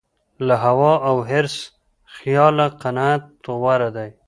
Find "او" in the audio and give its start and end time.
1.09-1.15